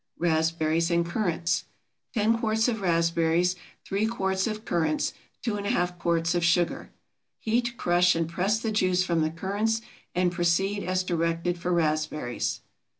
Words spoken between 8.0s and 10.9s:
and press the juice from the currants and proceed